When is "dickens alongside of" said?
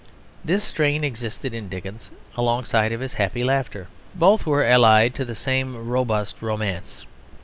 1.69-3.01